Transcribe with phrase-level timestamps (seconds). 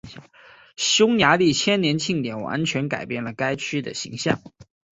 [0.77, 4.41] 匈牙利千年庆典完全改变了该区的形象。